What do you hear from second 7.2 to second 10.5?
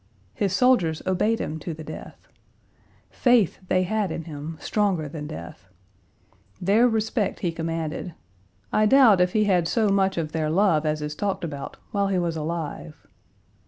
he commanded. I doubt if he had so much of their